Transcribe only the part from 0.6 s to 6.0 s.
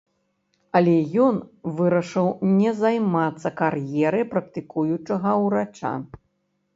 Але ён вырашыў не займацца кар'ерай практыкуючага ўрача.